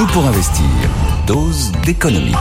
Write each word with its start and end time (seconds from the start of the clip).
Tout 0.00 0.06
pour 0.14 0.24
investir. 0.24 0.64
Dose 1.26 1.72
d'économie. 1.84 2.32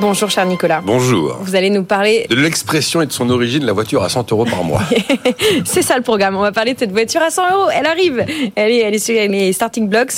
Bonjour 0.00 0.28
cher 0.28 0.44
Nicolas. 0.44 0.82
Bonjour. 0.84 1.36
Vous 1.42 1.54
allez 1.54 1.70
nous 1.70 1.84
parler 1.84 2.26
de 2.28 2.34
l'expression 2.34 3.00
et 3.00 3.06
de 3.06 3.12
son 3.12 3.30
origine, 3.30 3.64
la 3.64 3.72
voiture 3.72 4.02
à 4.02 4.08
100 4.08 4.32
euros 4.32 4.44
par 4.44 4.64
mois. 4.64 4.82
c'est 5.64 5.82
ça 5.82 5.96
le 5.96 6.02
programme. 6.02 6.34
On 6.34 6.40
va 6.40 6.50
parler 6.50 6.74
de 6.74 6.80
cette 6.80 6.90
voiture 6.90 7.22
à 7.22 7.30
100 7.30 7.42
euros. 7.52 7.70
Elle 7.72 7.86
arrive. 7.86 8.26
Elle 8.56 8.72
est, 8.72 8.78
elle 8.78 8.94
est 8.96 8.98
sur 8.98 9.14
les 9.14 9.52
starting 9.52 9.88
blocks. 9.88 10.14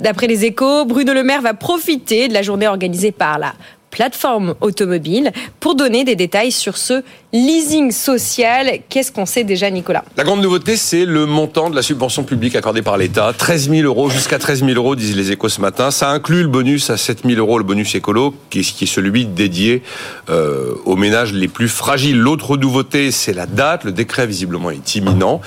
D'après 0.00 0.28
les 0.28 0.46
échos, 0.46 0.86
Bruno 0.86 1.12
Le 1.12 1.24
Maire 1.24 1.42
va 1.42 1.52
profiter 1.52 2.28
de 2.28 2.32
la 2.32 2.40
journée 2.40 2.66
organisée 2.66 3.12
par 3.12 3.38
la 3.38 3.52
plateforme 3.94 4.56
automobile 4.60 5.30
pour 5.60 5.76
donner 5.76 6.02
des 6.02 6.16
détails 6.16 6.50
sur 6.50 6.76
ce 6.76 7.04
leasing 7.32 7.92
social. 7.92 8.80
Qu'est-ce 8.88 9.12
qu'on 9.12 9.24
sait 9.24 9.44
déjà, 9.44 9.70
Nicolas? 9.70 10.04
La 10.16 10.24
grande 10.24 10.42
nouveauté, 10.42 10.76
c'est 10.76 11.04
le 11.04 11.26
montant 11.26 11.70
de 11.70 11.76
la 11.76 11.82
subvention 11.82 12.24
publique 12.24 12.56
accordée 12.56 12.82
par 12.82 12.96
l'État. 12.96 13.32
13 13.32 13.70
000 13.70 13.82
euros, 13.82 14.10
jusqu'à 14.10 14.40
13 14.40 14.64
000 14.64 14.72
euros, 14.72 14.96
disent 14.96 15.16
les 15.16 15.30
échos 15.30 15.48
ce 15.48 15.60
matin. 15.60 15.92
Ça 15.92 16.10
inclut 16.10 16.42
le 16.42 16.48
bonus 16.48 16.90
à 16.90 16.96
7 16.96 17.20
000 17.24 17.38
euros, 17.38 17.56
le 17.58 17.64
bonus 17.64 17.94
écolo, 17.94 18.34
qui 18.50 18.60
est, 18.60 18.86
celui 18.86 19.26
dédié 19.26 19.82
euh, 20.28 20.74
aux 20.84 20.96
ménages 20.96 21.32
les 21.32 21.48
plus 21.48 21.68
fragiles. 21.68 22.18
L'autre 22.18 22.56
nouveauté, 22.56 23.12
c'est 23.12 23.32
la 23.32 23.46
date. 23.46 23.84
Le 23.84 23.92
décret, 23.92 24.26
visiblement, 24.26 24.70
est 24.70 24.96
imminent. 24.96 25.40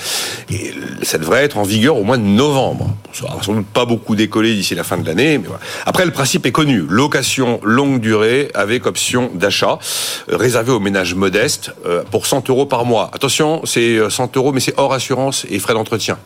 Et 0.49 0.73
ça 1.03 1.17
devrait 1.17 1.43
être 1.43 1.57
en 1.57 1.63
vigueur 1.63 1.97
au 1.97 2.03
mois 2.05 2.17
de 2.17 2.23
novembre. 2.23 2.95
Ça 3.11 3.25
va 3.25 3.43
sans 3.43 3.55
doute 3.55 3.67
pas 3.67 3.85
beaucoup 3.85 4.16
décoller 4.16 4.53
d'ici 4.53 4.73
la 4.73 4.85
fin 4.85 4.97
de 4.97 5.05
l'année. 5.05 5.41
Après, 5.85 6.05
le 6.05 6.11
principe 6.11 6.45
est 6.45 6.52
connu. 6.52 6.85
Location 6.88 7.59
longue 7.63 7.99
durée 7.99 8.36
avec 8.53 8.85
option 8.85 9.29
d'achat 9.33 9.79
euh, 10.29 10.37
réservée 10.37 10.71
aux 10.71 10.79
ménages 10.79 11.15
modestes 11.15 11.71
euh, 11.85 12.03
pour 12.11 12.25
100 12.25 12.49
euros 12.49 12.65
par 12.65 12.85
mois. 12.85 13.09
Attention, 13.13 13.61
c'est 13.65 13.97
100 14.09 14.23
euh, 14.23 14.39
euros, 14.39 14.51
mais 14.51 14.59
c'est 14.59 14.77
hors 14.77 14.93
assurance 14.93 15.45
et 15.49 15.59
frais 15.59 15.73
d'entretien 15.73 16.17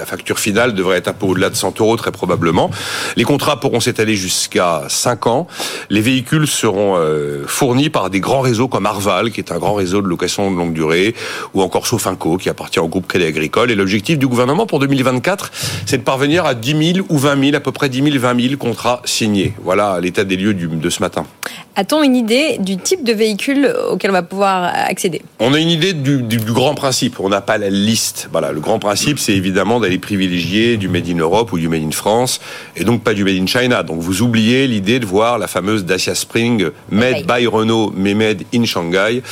la 0.00 0.06
facture 0.06 0.38
finale 0.38 0.72
devrait 0.74 0.96
être 0.96 1.08
un 1.08 1.12
peu 1.12 1.26
au-delà 1.26 1.50
de 1.50 1.54
100 1.54 1.78
euros 1.80 1.96
très 1.96 2.10
probablement. 2.10 2.70
Les 3.16 3.24
contrats 3.24 3.60
pourront 3.60 3.80
s'étaler 3.80 4.16
jusqu'à 4.16 4.84
5 4.88 5.26
ans. 5.26 5.46
Les 5.90 6.00
véhicules 6.00 6.46
seront 6.46 6.96
euh, 6.96 7.44
fournis 7.46 7.90
par 7.90 8.08
des 8.08 8.18
grands 8.18 8.40
réseaux 8.40 8.66
comme 8.66 8.86
Arval, 8.86 9.30
qui 9.30 9.40
est 9.40 9.52
un 9.52 9.58
grand 9.58 9.74
réseau 9.74 10.00
de 10.00 10.08
location 10.08 10.50
de 10.50 10.56
longue 10.56 10.72
durée, 10.72 11.14
ou 11.52 11.60
encore 11.60 11.86
Sofinco, 11.86 12.38
qui 12.38 12.48
appartient 12.48 12.80
au 12.80 12.88
groupe 12.88 13.06
Crédit 13.06 13.26
Agricole. 13.26 13.70
Et 13.70 13.74
l'objectif 13.74 14.18
du 14.18 14.26
gouvernement 14.26 14.66
pour 14.66 14.78
2024, 14.78 15.52
c'est 15.84 15.98
de 15.98 16.02
parvenir 16.02 16.46
à 16.46 16.54
10 16.54 16.94
000 16.94 17.06
ou 17.10 17.18
20 17.18 17.44
000, 17.44 17.56
à 17.56 17.60
peu 17.60 17.72
près 17.72 17.90
10 17.90 18.02
000, 18.02 18.18
20 18.18 18.40
000 18.40 18.56
contrats 18.56 19.02
signés. 19.04 19.52
Voilà 19.62 20.00
l'état 20.00 20.24
des 20.24 20.36
lieux 20.36 20.54
de 20.54 20.90
ce 20.90 21.00
matin. 21.00 21.26
A-t-on 21.76 22.02
une 22.02 22.16
idée 22.16 22.58
du 22.58 22.76
type 22.76 23.04
de 23.04 23.12
véhicule 23.12 23.72
auquel 23.90 24.10
on 24.10 24.14
va 24.14 24.22
pouvoir 24.22 24.72
accéder? 24.74 25.22
On 25.38 25.54
a 25.54 25.58
une 25.58 25.70
idée 25.70 25.92
du, 25.92 26.22
du, 26.22 26.38
grand 26.38 26.74
principe. 26.74 27.20
On 27.20 27.28
n'a 27.28 27.40
pas 27.40 27.58
la 27.58 27.70
liste. 27.70 28.28
Voilà, 28.32 28.50
le 28.50 28.60
grand 28.60 28.78
principe, 28.78 29.18
c'est 29.18 29.34
évidemment 29.34 29.78
d'aller 29.78 29.98
privilégier 29.98 30.76
du 30.76 30.88
Made 30.88 31.08
in 31.08 31.18
Europe 31.18 31.52
ou 31.52 31.58
du 31.58 31.68
Made 31.68 31.82
in 31.82 31.92
France, 31.92 32.40
et 32.76 32.84
donc 32.84 33.04
pas 33.04 33.14
du 33.14 33.24
Made 33.24 33.36
in 33.36 33.46
China. 33.46 33.82
Donc 33.82 34.00
vous 34.00 34.22
oubliez 34.22 34.66
l'idée 34.66 34.98
de 34.98 35.06
voir 35.06 35.38
la 35.38 35.46
fameuse 35.46 35.84
Dacia 35.84 36.14
Spring 36.14 36.70
Made 36.90 37.24
by 37.26 37.46
Renault, 37.46 37.92
mais 37.94 38.14
Made 38.14 38.42
in 38.52 38.64
Shanghai, 38.64 39.22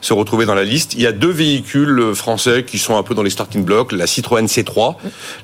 se 0.00 0.12
retrouver 0.12 0.44
dans 0.44 0.54
la 0.54 0.64
liste. 0.64 0.94
Il 0.94 1.00
y 1.00 1.06
a 1.06 1.12
deux 1.12 1.30
véhicules 1.30 2.14
français 2.14 2.64
qui 2.64 2.78
sont 2.78 2.96
un 2.96 3.02
peu 3.02 3.14
dans 3.14 3.22
les 3.22 3.30
starting 3.30 3.64
blocks, 3.64 3.92
la 3.92 4.06
Citroën 4.06 4.46
C3, 4.46 4.96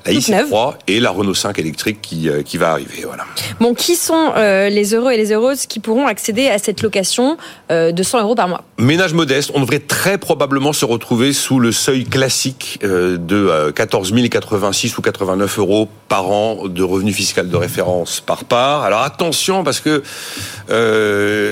la 0.05 0.11
i3 0.13 0.75
et 0.87 0.99
la 0.99 1.09
Renault 1.09 1.33
5 1.33 1.57
électrique 1.59 1.99
qui, 2.01 2.29
euh, 2.29 2.43
qui 2.43 2.57
va 2.57 2.71
arriver. 2.71 3.03
Voilà. 3.05 3.25
Bon, 3.59 3.73
qui 3.73 3.95
sont 3.95 4.33
euh, 4.37 4.69
les 4.69 4.93
heureux 4.93 5.11
et 5.11 5.17
les 5.17 5.31
heureuses 5.31 5.65
qui 5.65 5.79
pourront 5.79 6.07
accéder 6.07 6.42
à 6.49 6.57
cette 6.57 6.81
location 6.81 7.37
euh, 7.71 7.91
de 7.91 8.03
100 8.03 8.21
euros 8.21 8.35
par 8.35 8.47
mois. 8.47 8.63
Ménage 8.77 9.13
modeste, 9.13 9.51
on 9.53 9.61
devrait 9.61 9.79
très 9.79 10.17
probablement 10.17 10.73
se 10.73 10.85
retrouver 10.85 11.33
sous 11.33 11.59
le 11.59 11.71
seuil 11.71 12.05
classique 12.05 12.79
euh, 12.83 13.17
de 13.17 13.71
14 13.71 14.13
euh, 14.13 14.27
086 14.27 14.97
ou 14.97 15.01
89 15.01 15.59
euros 15.59 15.89
par 16.07 16.29
an 16.29 16.67
de 16.67 16.83
revenu 16.83 17.13
fiscal 17.13 17.49
de 17.49 17.55
référence 17.55 18.21
par 18.21 18.45
part. 18.45 18.83
Alors 18.83 19.01
attention 19.01 19.63
parce 19.63 19.79
que 19.79 20.03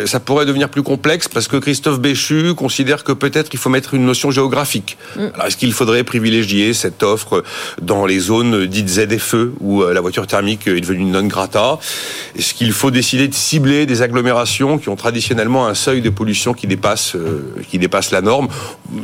ça 0.08 0.20
pourrait 0.20 0.45
devenir 0.45 0.70
plus 0.70 0.83
complexe 0.83 1.28
parce 1.28 1.48
que 1.48 1.58
Christophe 1.58 1.99
Béchu 1.99 2.54
considère 2.55 3.04
que 3.04 3.11
peut-être 3.11 3.49
il 3.54 3.60
faut 3.60 3.70
mettre 3.70 3.94
une 3.94 4.05
notion 4.05 4.32
géographique. 4.32 4.98
Mm. 5.15 5.20
Alors 5.33 5.48
est-ce 5.48 5.58
qu'il 5.58 5.73
faudrait 5.73 6.04
privilégier 6.04 6.73
cette 6.73 7.04
offre 7.04 7.44
dans 7.82 8.05
les 8.05 8.20
zones 8.20 8.65
dites 8.65 8.89
ZFE 8.89 9.52
où 9.60 9.83
la 9.83 10.02
voiture 10.02 10.27
thermique 10.27 10.67
est 10.67 10.82
devenue 10.82 11.05
non 11.05 11.23
grata? 11.23 11.80
Est-ce 12.38 12.54
qu'il 12.54 12.71
faut 12.71 12.92
décider 12.92 13.27
de 13.27 13.33
cibler 13.33 13.86
des 13.86 14.02
agglomérations 14.02 14.77
qui 14.81 14.89
ont 14.89 14.95
traditionnellement 14.95 15.67
un 15.67 15.73
seuil 15.73 16.02
de 16.02 16.09
pollution 16.09 16.53
qui 16.53 16.67
dépasse, 16.67 17.15
euh, 17.15 17.55
qui 17.69 17.80
dépasse 17.80 18.11
la 18.11 18.21
norme. 18.21 18.47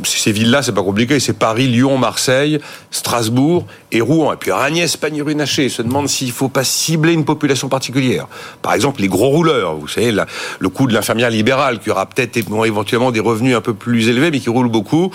Ces 0.04 0.32
villes-là, 0.32 0.62
c'est 0.62 0.72
pas 0.72 0.82
compliqué, 0.82 1.20
c'est 1.20 1.32
Paris, 1.38 1.66
Lyon, 1.66 1.96
Marseille, 1.96 2.60
Strasbourg 2.90 3.66
et 3.92 4.00
Rouen. 4.00 4.32
Et 4.34 4.36
puis 4.36 4.50
Agnès 4.50 4.96
Pannier-Runacher 4.96 5.68
se 5.68 5.82
demande 5.82 6.08
s'il 6.08 6.32
faut 6.32 6.48
pas 6.48 6.64
cibler 6.64 7.12
une 7.12 7.24
population 7.24 7.68
particulière. 7.68 8.26
Par 8.60 8.74
exemple, 8.74 9.00
les 9.00 9.08
gros 9.08 9.28
rouleurs, 9.28 9.76
vous 9.76 9.88
savez, 9.88 10.12
le 10.58 10.68
coût 10.68 10.86
de 10.86 10.94
l'infirmière 10.94 11.30
libérale, 11.30 11.78
qui 11.78 11.90
aura 11.90 12.06
peut-être 12.06 12.36
éventuellement 12.36 13.10
des 13.10 13.20
revenus 13.20 13.56
un 13.56 13.60
peu 13.60 13.74
plus 13.74 14.08
élevés, 14.08 14.30
mais 14.30 14.40
qui 14.40 14.50
roule 14.50 14.68
beaucoup 14.68 15.10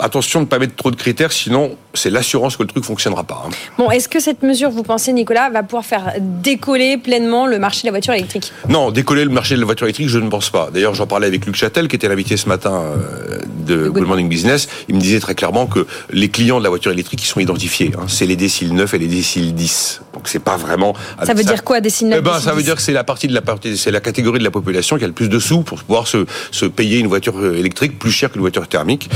attention 0.00 0.40
de 0.40 0.44
ne 0.44 0.48
pas 0.48 0.58
mettre 0.58 0.74
trop 0.74 0.90
de 0.90 0.96
critères, 0.96 1.32
sinon 1.32 1.76
c'est 1.94 2.10
l'assurance 2.10 2.56
que 2.56 2.62
le 2.62 2.68
truc 2.68 2.84
fonctionnera 2.84 3.24
pas. 3.24 3.44
Hein. 3.46 3.50
Bon, 3.78 3.90
est-ce 3.90 4.08
que 4.08 4.20
cette 4.20 4.42
mesure, 4.42 4.70
vous 4.70 4.82
pensez, 4.82 5.12
Nicolas, 5.12 5.50
va 5.50 5.62
pouvoir 5.62 5.84
faire 5.84 6.14
décoller 6.20 6.96
pleinement 6.96 7.46
le 7.46 7.58
marché 7.58 7.82
de 7.82 7.86
la 7.86 7.92
voiture 7.92 8.14
électrique? 8.14 8.52
Non, 8.68 8.90
décoller 8.90 9.24
le 9.24 9.30
marché 9.30 9.54
de 9.54 9.60
la 9.60 9.66
voiture 9.66 9.86
électrique, 9.86 10.08
je 10.08 10.18
ne 10.18 10.28
pense 10.28 10.50
pas. 10.50 10.70
D'ailleurs, 10.72 10.94
j'en 10.94 11.06
parlais 11.06 11.26
avec 11.26 11.46
Luc 11.46 11.56
Châtel, 11.56 11.88
qui 11.88 11.96
était 11.96 12.08
l'invité 12.08 12.36
ce 12.36 12.48
matin 12.48 12.82
euh, 12.82 13.40
de 13.66 13.88
Good 13.88 14.06
Morning 14.06 14.28
Business. 14.28 14.68
Il 14.88 14.94
me 14.94 15.00
disait 15.00 15.20
très 15.20 15.34
clairement 15.34 15.66
que 15.66 15.86
les 16.10 16.28
clients 16.28 16.58
de 16.58 16.64
la 16.64 16.70
voiture 16.70 16.92
électrique, 16.92 17.22
ils 17.22 17.28
sont 17.28 17.40
identifiés. 17.40 17.92
Hein. 17.96 18.04
C'est 18.08 18.26
les 18.26 18.36
déciles 18.36 18.74
9 18.74 18.94
et 18.94 18.98
les 18.98 19.08
déciles 19.08 19.54
10. 19.54 20.02
Donc 20.12 20.26
c'est 20.26 20.40
pas 20.40 20.56
vraiment. 20.56 20.94
Ça 21.22 21.34
veut 21.34 21.44
dire 21.44 21.62
quoi, 21.62 21.80
9 21.80 22.02
eh 22.02 22.20
ben, 22.20 22.40
Ça 22.40 22.52
veut 22.52 22.62
dire 22.62 22.74
que 22.74 22.82
c'est 22.82 22.92
la 22.92 23.04
partie 23.04 23.28
de 23.28 23.34
la 23.34 23.42
partie, 23.42 23.76
c'est 23.76 23.90
la 23.90 24.00
catégorie 24.00 24.38
de 24.38 24.44
la 24.44 24.50
population 24.50 24.98
qui 24.98 25.04
a 25.04 25.06
le 25.06 25.12
plus 25.12 25.28
de 25.28 25.38
sous 25.38 25.62
pour 25.62 25.82
pouvoir 25.82 26.08
se, 26.08 26.26
se 26.50 26.66
payer 26.66 26.98
une 26.98 27.06
voiture 27.06 27.38
euh, 27.38 27.56
électrique 27.56 27.98
plus 27.98 28.10
chère 28.10 28.30
qu'une 28.32 28.40
voiture 28.40 28.66
thermique. 28.66 29.08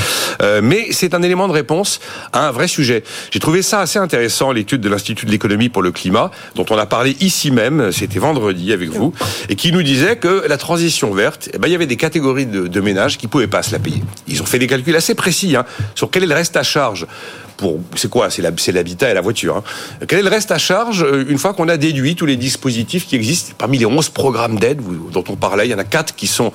Euh, 0.43 0.61
mais 0.63 0.89
c'est 0.93 1.15
un 1.15 1.23
élément 1.23 1.49
de 1.49 1.53
réponse 1.53 2.01
à 2.33 2.49
un 2.49 2.53
vrai 2.53 2.69
sujet. 2.69 3.03
J'ai 3.31 3.41
trouvé 3.41 3.63
ça 3.63 3.81
assez 3.81 3.99
intéressant, 3.99 4.53
l'étude 4.53 4.81
de 4.81 4.89
l'Institut 4.89 5.27
de 5.27 5.31
l'économie 5.31 5.69
pour 5.69 5.83
le 5.83 5.91
climat, 5.91 6.31
dont 6.55 6.67
on 6.71 6.79
a 6.79 6.87
parlé 6.87 7.17
ici 7.21 7.51
même, 7.51 7.91
c'était 7.91 8.21
vendredi 8.21 8.73
avec 8.73 8.91
vous, 8.91 9.13
et 9.49 9.57
qui 9.57 9.73
nous 9.73 9.83
disait 9.83 10.17
que 10.17 10.45
la 10.49 10.57
transition 10.57 11.13
verte, 11.13 11.49
eh 11.53 11.59
ben, 11.59 11.69
il 11.69 11.73
y 11.73 11.75
avait 11.75 11.87
des 11.87 11.97
catégories 11.97 12.47
de, 12.47 12.69
de 12.69 12.81
ménages 12.81 13.19
qui 13.19 13.27
pouvaient 13.27 13.47
pas 13.49 13.63
se 13.63 13.73
la 13.73 13.79
payer. 13.79 14.03
Ils 14.29 14.43
ont 14.43 14.47
fait 14.47 14.59
des 14.59 14.67
calculs 14.67 14.97
assez 14.97 15.15
précis 15.15 15.57
hein, 15.57 15.65
sur 15.95 16.11
quel 16.11 16.23
est 16.23 16.29
le 16.29 16.35
reste 16.35 16.57
à 16.57 16.63
charge 16.63 17.07
pour 17.57 17.81
c'est 17.97 18.11
quoi? 18.11 18.31
C'est 18.31 18.43
l'habitat 18.43 19.11
et 19.11 19.15
la 19.15 19.21
voiture. 19.21 19.57
Hein. 19.57 19.63
Quel 20.09 20.21
est 20.21 20.23
le 20.23 20.29
reste 20.29 20.51
à 20.51 20.59
charge 20.59 21.03
euh, 21.03 21.25
une 21.29 21.39
fois 21.39 21.55
qu'on 21.55 21.69
a 21.69 21.77
déduit 21.77 22.15
tous 22.15 22.27
les 22.27 22.37
dispositifs 22.37 23.07
qui 23.07 23.17
existent? 23.17 23.55
Parmi 23.57 23.79
les 23.79 23.87
11 23.87 24.09
programmes 24.11 24.59
d'aide 24.59 24.81
dont 25.13 25.25
on 25.29 25.37
parlait 25.37 25.67
Il 25.67 25.71
y 25.71 25.75
en 25.75 25.79
a 25.79 25.85
4 25.85 26.15
qui 26.15 26.27
sont 26.27 26.53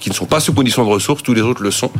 qui 0.00 0.10
ne 0.10 0.14
sont 0.14 0.26
pas 0.26 0.40
sous 0.40 0.52
condition 0.52 0.84
de 0.84 0.90
ressources, 0.90 1.22
tous 1.22 1.34
les 1.34 1.42
autres 1.42 1.62
le 1.62 1.70
sont. 1.70 1.90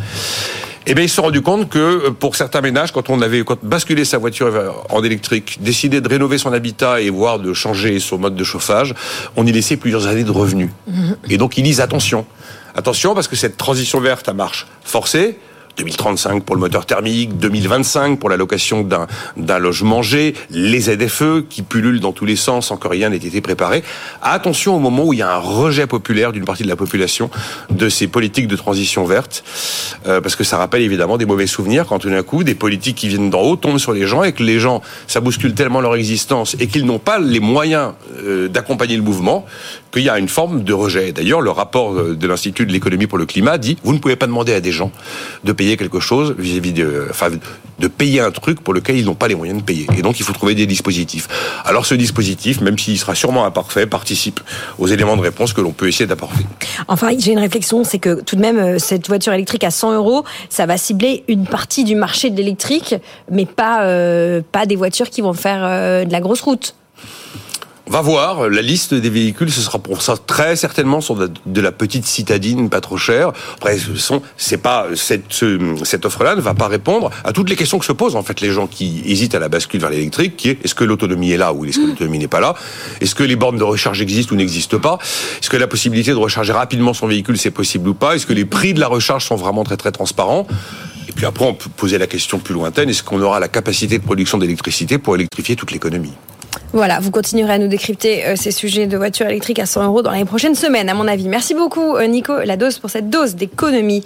Eh 0.86 0.94
bien, 0.94 1.04
ils 1.04 1.08
se 1.08 1.14
sont 1.16 1.22
rendus 1.22 1.42
compte 1.42 1.68
que 1.68 1.78
euh, 1.78 2.10
pour 2.10 2.34
certains 2.34 2.60
ménages, 2.60 2.92
quand 2.92 3.08
on 3.10 3.20
avait 3.22 3.44
quand 3.44 3.64
basculé 3.64 4.04
sa 4.04 4.18
voiture 4.18 4.84
en 4.90 5.02
électrique, 5.04 5.58
décidé 5.60 6.00
de 6.00 6.08
rénover 6.08 6.38
son 6.38 6.52
habitat 6.52 7.00
et 7.00 7.10
voire 7.10 7.38
de 7.38 7.52
changer 7.52 8.00
son 8.00 8.18
mode 8.18 8.34
de 8.34 8.44
chauffage, 8.44 8.94
on 9.36 9.46
y 9.46 9.52
laissait 9.52 9.76
plusieurs 9.76 10.06
années 10.06 10.24
de 10.24 10.30
revenus. 10.30 10.70
Et 11.28 11.38
donc, 11.38 11.56
ils 11.56 11.62
disent 11.62 11.80
attention. 11.80 12.26
Attention, 12.74 13.14
parce 13.14 13.28
que 13.28 13.36
cette 13.36 13.56
transition 13.56 14.00
verte 14.00 14.28
à 14.28 14.32
marche 14.32 14.66
forcée, 14.82 15.38
2035 15.76 16.44
pour 16.44 16.56
le 16.56 16.60
moteur 16.60 16.86
thermique, 16.86 17.38
2025 17.38 18.18
pour 18.18 18.28
la 18.28 18.36
location 18.36 18.86
d'un 19.36 19.58
logement 19.58 20.02
G, 20.02 20.34
les 20.50 20.80
ZFE 20.80 21.44
qui 21.48 21.62
pullulent 21.62 22.00
dans 22.00 22.12
tous 22.12 22.24
les 22.24 22.36
sens 22.36 22.72
que 22.80 22.88
rien 22.88 23.10
n'ait 23.10 23.16
été 23.16 23.40
préparé. 23.40 23.82
Attention 24.22 24.76
au 24.76 24.78
moment 24.78 25.04
où 25.04 25.12
il 25.12 25.20
y 25.20 25.22
a 25.22 25.34
un 25.34 25.38
rejet 25.38 25.86
populaire 25.86 26.32
d'une 26.32 26.44
partie 26.44 26.62
de 26.62 26.68
la 26.68 26.76
population 26.76 27.30
de 27.70 27.88
ces 27.88 28.06
politiques 28.06 28.48
de 28.48 28.56
transition 28.56 29.04
verte, 29.04 29.44
euh, 30.06 30.20
parce 30.20 30.36
que 30.36 30.44
ça 30.44 30.56
rappelle 30.56 30.82
évidemment 30.82 31.16
des 31.16 31.26
mauvais 31.26 31.46
souvenirs 31.46 31.86
quand 31.86 31.98
tout 31.98 32.10
d'un 32.10 32.22
coup 32.22 32.44
des 32.44 32.54
politiques 32.54 32.96
qui 32.96 33.08
viennent 33.08 33.30
d'en 33.30 33.40
haut 33.40 33.56
tombent 33.56 33.78
sur 33.78 33.92
les 33.92 34.06
gens 34.06 34.22
et 34.22 34.32
que 34.32 34.42
les 34.42 34.58
gens, 34.58 34.82
ça 35.06 35.20
bouscule 35.20 35.54
tellement 35.54 35.80
leur 35.80 35.94
existence 35.94 36.56
et 36.58 36.66
qu'ils 36.66 36.86
n'ont 36.86 36.98
pas 36.98 37.18
les 37.18 37.40
moyens 37.40 37.92
euh, 38.18 38.48
d'accompagner 38.48 38.96
le 38.96 39.02
mouvement 39.02 39.44
qu'il 39.92 40.02
y 40.02 40.08
a 40.08 40.18
une 40.18 40.28
forme 40.28 40.64
de 40.64 40.72
rejet. 40.72 41.12
D'ailleurs, 41.12 41.40
le 41.40 41.50
rapport 41.50 41.94
de 41.94 42.26
l'Institut 42.26 42.66
de 42.66 42.72
l'économie 42.72 43.06
pour 43.06 43.18
le 43.18 43.26
climat 43.26 43.58
dit 43.58 43.76
vous 43.84 43.92
ne 43.92 43.98
pouvez 43.98 44.16
pas 44.16 44.26
demander 44.26 44.54
à 44.54 44.60
des 44.60 44.72
gens 44.72 44.90
de 45.44 45.52
payer 45.62 45.76
quelque 45.76 46.00
chose 46.00 46.35
vis-à-vis 46.37 46.73
de, 46.73 47.06
enfin, 47.09 47.31
de 47.79 47.87
payer 47.87 48.20
un 48.20 48.32
truc 48.32 48.61
pour 48.61 48.75
lequel 48.75 48.97
ils 48.97 49.05
n'ont 49.05 49.14
pas 49.14 49.29
les 49.29 49.37
moyens 49.37 49.61
de 49.61 49.64
payer. 49.64 49.87
Et 49.97 50.03
donc, 50.03 50.19
il 50.19 50.25
faut 50.25 50.32
trouver 50.32 50.56
des 50.56 50.67
dispositifs. 50.67 51.29
Alors, 51.64 51.87
ce 51.87 51.94
dispositif, 51.94 52.61
même 52.61 52.76
s'il 52.76 52.99
sera 52.99 53.14
sûrement 53.14 53.44
imparfait, 53.44 53.87
participe 53.87 54.41
aux 54.81 54.88
éléments 54.88 55.17
de 55.17 55.23
réponse 55.23 55.53
que 55.53 55.61
l'on 55.61 55.70
peut 55.70 55.87
essayer 55.87 56.09
d'apporter. 56.09 56.44
Enfin, 56.88 57.11
j'ai 57.17 57.31
une 57.31 57.38
réflexion, 57.38 57.85
c'est 57.85 58.00
que 58.00 58.23
tout 58.23 58.35
de 58.35 58.41
même, 58.41 58.59
euh, 58.59 58.79
cette 58.81 59.06
voiture 59.06 59.32
électrique 59.32 59.62
à 59.62 59.70
100 59.70 59.93
euros, 59.94 60.25
ça 60.49 60.67
va 60.67 60.76
cibler 60.76 61.23
une 61.29 61.47
partie 61.47 61.85
du 61.85 61.94
marché 61.94 62.31
de 62.31 62.37
l'électrique, 62.37 62.97
mais 63.31 63.47
pas, 63.47 63.85
euh, 63.85 64.43
pas 64.50 64.67
des 64.67 64.75
voitures 64.75 65.11
qui 65.11 65.20
vont 65.20 65.32
faire 65.32 65.61
euh, 65.62 66.05
de 66.05 66.11
la 66.11 66.20
grosse 66.20 66.41
route 66.41 66.75
va 67.92 68.00
voir. 68.00 68.48
La 68.48 68.62
liste 68.62 68.94
des 68.94 69.10
véhicules, 69.10 69.52
ce 69.52 69.60
sera 69.60 69.78
pour 69.78 70.00
ça 70.00 70.14
très 70.16 70.56
certainement 70.56 71.02
sur 71.02 71.14
de 71.14 71.60
la 71.60 71.72
petite 71.72 72.06
citadine, 72.06 72.70
pas 72.70 72.80
trop 72.80 72.96
chère. 72.96 73.32
Après, 73.56 73.76
ce 73.76 73.94
sont, 73.96 74.22
c'est 74.38 74.56
pas 74.56 74.86
cette 74.96 75.44
cette 75.84 76.06
offre-là 76.06 76.34
ne 76.34 76.40
va 76.40 76.54
pas 76.54 76.68
répondre 76.68 77.10
à 77.22 77.32
toutes 77.32 77.50
les 77.50 77.56
questions 77.56 77.78
que 77.78 77.84
se 77.84 77.92
posent 77.92 78.16
en 78.16 78.22
fait 78.22 78.40
les 78.40 78.50
gens 78.50 78.66
qui 78.66 79.02
hésitent 79.04 79.34
à 79.34 79.38
la 79.38 79.50
bascule 79.50 79.80
vers 79.80 79.90
l'électrique, 79.90 80.38
qui 80.38 80.48
est 80.48 80.64
est-ce 80.64 80.74
que 80.74 80.84
l'autonomie 80.84 81.32
est 81.32 81.36
là 81.36 81.52
ou 81.52 81.66
est-ce 81.66 81.78
que 81.80 81.86
l'autonomie 81.86 82.18
n'est 82.18 82.28
pas 82.28 82.40
là? 82.40 82.54
Est-ce 83.02 83.14
que 83.14 83.24
les 83.24 83.36
bornes 83.36 83.58
de 83.58 83.64
recharge 83.64 84.00
existent 84.00 84.34
ou 84.34 84.38
n'existent 84.38 84.78
pas? 84.78 84.98
Est-ce 85.40 85.50
que 85.50 85.58
la 85.58 85.66
possibilité 85.66 86.12
de 86.12 86.16
recharger 86.16 86.52
rapidement 86.52 86.94
son 86.94 87.06
véhicule 87.06 87.36
c'est 87.36 87.50
possible 87.50 87.90
ou 87.90 87.94
pas? 87.94 88.16
Est-ce 88.16 88.24
que 88.24 88.32
les 88.32 88.46
prix 88.46 88.72
de 88.72 88.80
la 88.80 88.88
recharge 88.88 89.26
sont 89.26 89.36
vraiment 89.36 89.64
très 89.64 89.76
très 89.76 89.92
transparents? 89.92 90.46
Et 91.10 91.12
puis 91.12 91.26
après, 91.26 91.44
on 91.44 91.52
peut 91.52 91.68
poser 91.76 91.98
la 91.98 92.06
question 92.06 92.38
plus 92.38 92.54
lointaine, 92.54 92.88
est-ce 92.88 93.02
qu'on 93.02 93.20
aura 93.20 93.38
la 93.38 93.48
capacité 93.48 93.98
de 93.98 94.02
production 94.02 94.38
d'électricité 94.38 94.96
pour 94.96 95.14
électrifier 95.14 95.56
toute 95.56 95.70
l'économie? 95.70 96.14
Voilà, 96.72 97.00
vous 97.00 97.10
continuerez 97.10 97.52
à 97.52 97.58
nous 97.58 97.69
décrypter 97.69 98.24
euh, 98.24 98.34
ces 98.34 98.50
sujets 98.50 98.86
de 98.86 98.96
voitures 98.96 99.26
électriques 99.26 99.58
à 99.58 99.66
100 99.66 99.84
euros 99.84 100.00
dans 100.00 100.10
les 100.10 100.24
prochaines 100.24 100.54
semaines, 100.54 100.88
à 100.88 100.94
mon 100.94 101.06
avis. 101.06 101.28
Merci 101.28 101.52
beaucoup, 101.54 101.96
euh, 101.96 102.06
Nico 102.06 102.38
La 102.40 102.56
Dose, 102.56 102.78
pour 102.78 102.88
cette 102.88 103.10
dose 103.10 103.34
d'économie. 103.34 104.00